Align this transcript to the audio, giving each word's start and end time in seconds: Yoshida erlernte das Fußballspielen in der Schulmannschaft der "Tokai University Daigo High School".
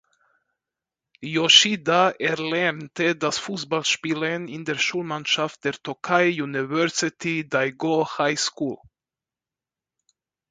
Yoshida 1.21 2.09
erlernte 2.19 3.15
das 3.15 3.37
Fußballspielen 3.37 4.47
in 4.47 4.65
der 4.65 4.79
Schulmannschaft 4.79 5.63
der 5.63 5.73
"Tokai 5.73 6.41
University 6.41 7.47
Daigo 7.47 8.07
High 8.17 8.39
School". 8.39 8.79